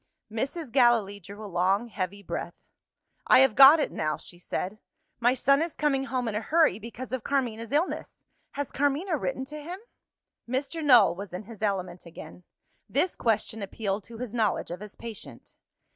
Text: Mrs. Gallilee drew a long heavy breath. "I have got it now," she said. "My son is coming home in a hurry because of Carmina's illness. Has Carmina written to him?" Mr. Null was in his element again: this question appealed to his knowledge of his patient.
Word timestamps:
Mrs. 0.31 0.71
Gallilee 0.71 1.19
drew 1.19 1.45
a 1.45 1.45
long 1.45 1.85
heavy 1.85 2.23
breath. 2.23 2.55
"I 3.27 3.41
have 3.41 3.53
got 3.53 3.79
it 3.79 3.91
now," 3.91 4.17
she 4.17 4.39
said. 4.39 4.79
"My 5.19 5.35
son 5.35 5.61
is 5.61 5.75
coming 5.75 6.05
home 6.05 6.27
in 6.27 6.33
a 6.33 6.41
hurry 6.41 6.79
because 6.79 7.11
of 7.11 7.23
Carmina's 7.23 7.71
illness. 7.71 8.25
Has 8.53 8.71
Carmina 8.71 9.15
written 9.15 9.45
to 9.45 9.61
him?" 9.61 9.77
Mr. 10.49 10.83
Null 10.83 11.15
was 11.15 11.33
in 11.33 11.43
his 11.43 11.61
element 11.61 12.07
again: 12.07 12.45
this 12.89 13.15
question 13.15 13.61
appealed 13.61 14.03
to 14.05 14.17
his 14.17 14.33
knowledge 14.33 14.71
of 14.71 14.79
his 14.79 14.95
patient. 14.95 15.55